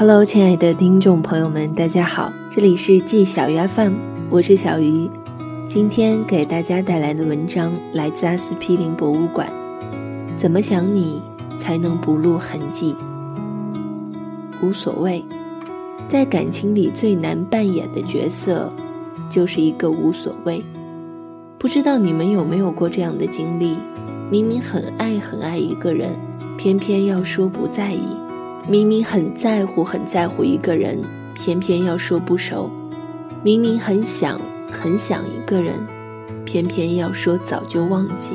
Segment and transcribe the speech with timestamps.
[0.00, 3.92] Hello，亲爱的听众朋友们，大家好，这里是季小鱼 FM，
[4.30, 5.10] 我是小鱼。
[5.68, 9.46] 今天给大家带来的文章来自阿司匹林博物馆。
[10.38, 11.20] 怎么想你
[11.58, 12.96] 才能不露痕迹？
[14.62, 15.22] 无所谓，
[16.08, 18.72] 在感情里最难扮演的角色，
[19.28, 20.64] 就是一个无所谓。
[21.58, 23.76] 不知道你们有没有过这样的经历？
[24.30, 26.18] 明明很爱很爱一个人，
[26.56, 28.16] 偏偏要说不在意；
[28.70, 30.96] 明明很在乎很在乎一个人，
[31.34, 32.70] 偏偏要说不熟；
[33.42, 35.74] 明明很想很想一个人，
[36.44, 38.34] 偏偏要说早就忘记。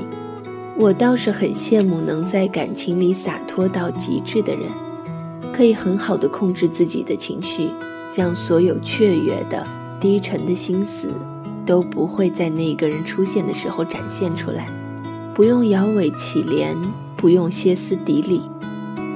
[0.78, 4.70] 我倒是很羡慕能在感情里洒脱到极致的人，
[5.54, 7.70] 可以很好的控制自己的情绪，
[8.14, 9.66] 让所有雀跃的、
[10.02, 11.08] 低沉的心思
[11.66, 14.68] 都不会在那个人出现的时候展现出来。
[15.34, 16.76] 不用摇尾乞怜，
[17.16, 18.42] 不用歇斯底里，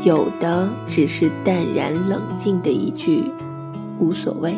[0.04, 3.26] 有的只是淡然冷静的一句
[4.00, 4.56] “无所谓”。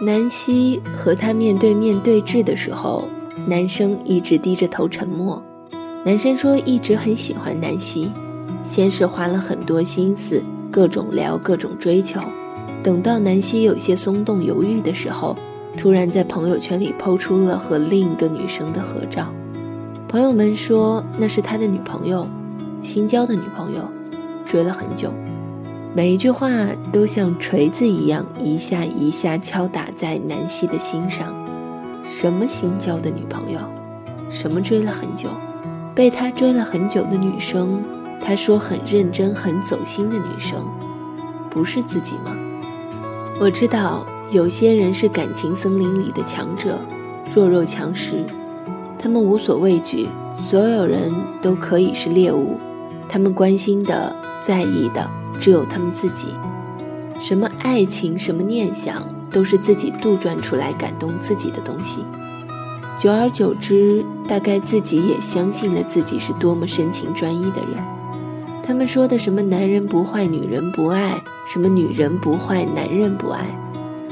[0.00, 3.08] 南希和他面对面对峙的时候，
[3.46, 5.42] 男生一直低着头沉默。
[6.04, 8.10] 男生说一直很喜欢南希，
[8.62, 12.20] 先是花了很多心思，各种聊，各种追求。
[12.82, 15.36] 等到南希有些松动犹豫的时候，
[15.76, 19.28] 突然在朋友圈里抛出了和另一个女生的合照。
[20.08, 22.26] 朋友们说那是他的女朋友，
[22.82, 23.88] 新交的女朋友，
[24.44, 25.12] 追了很久。
[25.94, 26.50] 每一句话
[26.92, 31.34] 都像锤子一样，一下一下敲打在南希的心上。
[32.04, 33.60] 什么新交的女朋友？
[34.28, 35.28] 什么追了很久？
[35.94, 37.80] 被他追了很久的女生，
[38.20, 40.58] 他说很认真、很走心的女生，
[41.48, 42.36] 不是自己吗？
[43.38, 46.78] 我知道有些人是感情森林里的强者，
[47.32, 48.24] 弱肉强食。
[48.98, 52.58] 他们无所畏惧，所有人都可以是猎物。
[53.08, 56.28] 他们关心的、在意的只有他们自己。
[57.20, 62.04] 什么爱情，什么念想，都是自己杜撰出来感动自己的东西。
[62.98, 67.82] 久而久之，大概自己也相信了自己是多么深情专一的人。
[68.66, 71.14] 他们说的什么男人不坏，女人不爱；
[71.46, 73.46] 什么女人不坏，男人不爱，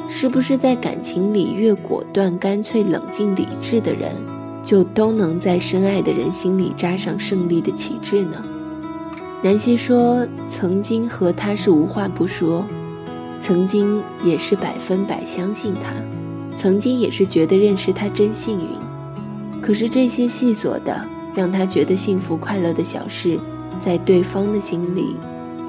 [0.09, 4.15] 是不是在感情里越果断、干脆、冷静、理智的人？
[4.63, 8.45] 就都能在深爱的人心里扎上胜利的旗帜呢？
[9.43, 12.65] 南希说：“曾经和他是无话不说，
[13.41, 15.93] 曾经也是百分百相信他，
[16.57, 18.69] 曾经也是觉得认识他真幸运。
[19.61, 21.05] 可是这些细琐的
[21.35, 23.39] 让他觉得幸福快乐的小事，
[23.81, 25.17] 在对方的心里，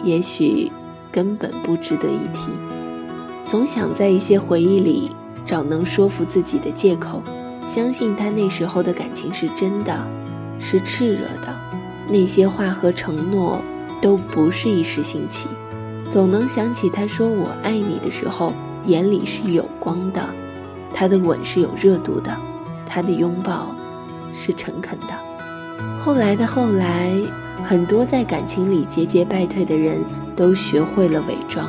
[0.03, 0.72] 也许
[1.11, 2.51] 根本不值得一提。
[3.47, 5.09] 总想在一些回忆里
[5.47, 7.22] 找能说服自己的借口。”
[7.66, 10.05] 相信他那时候的感情是真的，
[10.59, 11.47] 是炽热的，
[12.08, 13.62] 那些话和承诺
[14.02, 15.47] 都不是一时兴起。
[16.09, 18.53] 总能想起他说我爱你的时候，
[18.86, 20.22] 眼里是有光的，
[20.94, 22.36] 他的吻是有热度的，
[22.86, 23.74] 他的拥抱
[24.34, 25.08] 是诚恳的。
[26.00, 27.14] 后来的后来，
[27.64, 30.03] 很多在感情里节节败退的人
[30.35, 31.68] 都学会了伪装，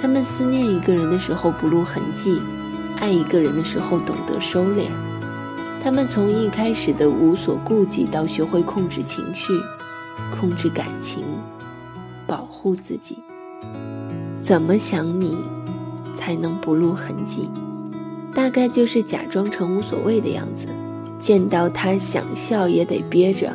[0.00, 2.40] 他们思念一个人的时候不露痕迹。
[2.98, 4.86] 爱一个人的时候，懂得收敛。
[5.82, 9.52] 他们从一开始的无所顾忌，到学会控制情绪、
[10.32, 11.24] 控制感情、
[12.24, 13.18] 保护自己。
[14.40, 15.36] 怎么想你，
[16.16, 17.48] 才能不露痕迹？
[18.32, 20.68] 大概就是假装成无所谓的样子。
[21.18, 23.52] 见到他想笑也得憋着，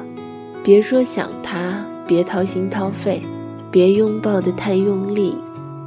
[0.64, 3.24] 别说想他，别掏心掏肺，
[3.72, 5.34] 别拥抱的太用力，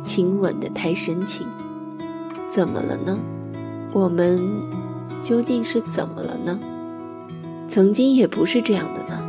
[0.03, 1.47] 亲吻的太深情。
[2.51, 3.19] 怎么了呢？
[3.93, 4.41] 我们
[5.23, 6.59] 究竟是怎么了呢？
[7.69, 9.21] 曾经也不是这样的呢。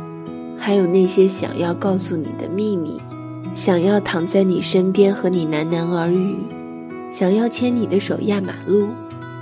[0.58, 3.00] 还有那些想要告诉你的秘密，
[3.52, 6.38] 想要躺在你身边和你喃喃耳语，
[7.10, 8.88] 想要牵你的手压马路，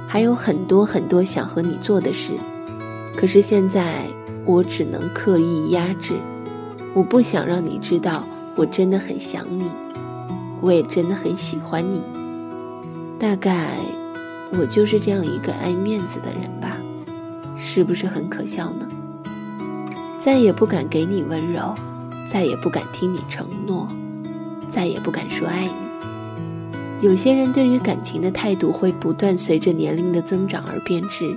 [0.08, 2.32] 还有很多很多想和你做的事。
[3.16, 4.04] 可是现在
[4.46, 6.14] 我只能刻意压制，
[6.94, 8.24] 我不想让你知道
[8.56, 9.64] 我真的很想你，
[10.60, 12.00] 我也真的很喜欢你。
[13.18, 13.76] 大概。
[14.58, 16.76] 我就是这样一个爱面子的人吧，
[17.56, 18.88] 是不是很可笑呢？
[20.18, 21.74] 再也不敢给你温柔，
[22.30, 23.88] 再也不敢听你承诺，
[24.68, 27.08] 再也不敢说爱你。
[27.08, 31.34] 有些人对于感情的态度会不断随着年龄的增长而变质，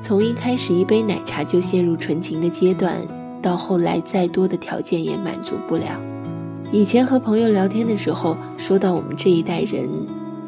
[0.00, 2.96] 从一开始一杯奶茶就陷入纯情的阶段，
[3.42, 6.00] 到后来再多的条件也满足不了。
[6.70, 9.88] 以前和朋友聊天的时候，说到我们这一代人。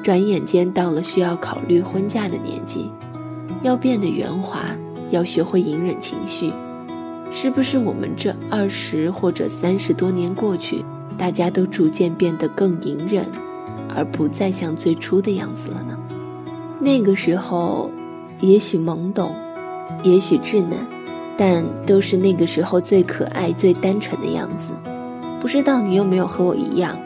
[0.03, 2.91] 转眼间到了需要考虑婚嫁的年纪，
[3.63, 4.77] 要变得圆滑，
[5.11, 6.53] 要学会隐忍情绪，
[7.31, 10.85] 是不是我们这二十或者三十多年过去，
[11.17, 13.25] 大家都逐渐变得更隐忍，
[13.95, 15.97] 而不再像最初的样子了呢？
[16.81, 17.89] 那个时候，
[18.41, 19.33] 也许懵懂，
[20.03, 20.79] 也许稚嫩，
[21.37, 24.73] 但都是那个时候最可爱、最单纯的样子。
[25.41, 26.97] 不知道你有没有和我一样，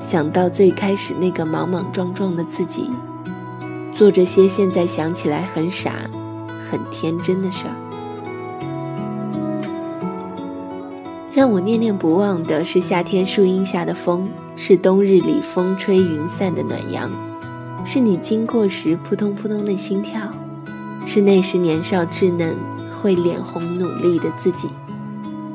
[0.00, 2.90] 想到最开始那个莽莽撞撞的自己，
[3.94, 5.92] 做这些现在想起来很傻、
[6.58, 7.74] 很天真的事儿。
[11.32, 17.10] 让我念念不忘的是夏天树荫下的风，是冬日里风吹云散的暖阳，
[17.84, 20.20] 是你经过时扑通扑通的心跳，
[21.06, 22.56] 是那时年少稚嫩、
[22.90, 24.68] 会脸红努力的自己。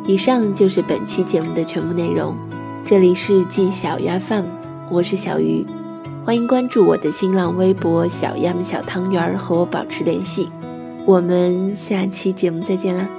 [0.05, 2.35] 以上就是本期节目的全部内容。
[2.85, 4.45] 这里是季小鸭 FM，
[4.91, 5.65] 我是小鱼，
[6.23, 10.51] 欢迎关注我的新浪微博“小鸭们小汤圆儿”和我保持联系。
[11.03, 13.09] 我们下期节目再见啦！